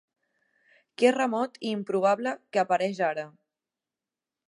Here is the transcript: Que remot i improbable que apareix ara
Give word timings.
Que 1.01 1.11
remot 1.17 1.61
i 1.67 1.71
improbable 1.77 2.35
que 2.57 2.65
apareix 2.65 3.07
ara 3.13 3.31